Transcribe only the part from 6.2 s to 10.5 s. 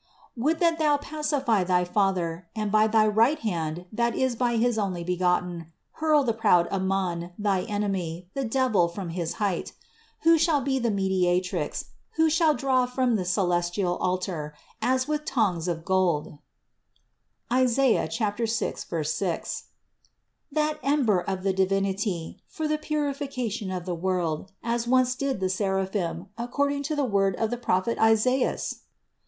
the proud Aman, thy enemy, the devil, from his height! Who